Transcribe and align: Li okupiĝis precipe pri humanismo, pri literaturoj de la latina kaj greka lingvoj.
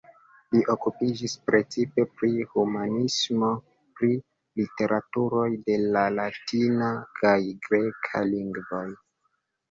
Li 0.53 0.59
okupiĝis 0.73 1.33
precipe 1.49 2.05
pri 2.21 2.29
humanismo, 2.53 3.49
pri 3.99 4.09
literaturoj 4.61 5.43
de 5.67 5.75
la 5.97 6.03
latina 6.15 6.89
kaj 7.19 7.35
greka 7.67 8.25
lingvoj. 8.31 8.83